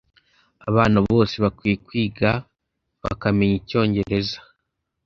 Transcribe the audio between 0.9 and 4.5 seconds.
bose bakwiye kwiga bakamenya Icyongereza